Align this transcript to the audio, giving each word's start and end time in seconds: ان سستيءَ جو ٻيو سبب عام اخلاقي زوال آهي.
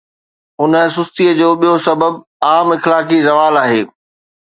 ان 0.61 0.73
سستيءَ 0.95 1.29
جو 1.39 1.49
ٻيو 1.59 1.75
سبب 1.87 2.13
عام 2.49 2.67
اخلاقي 2.77 3.19
زوال 3.27 3.55
آهي. 3.65 3.81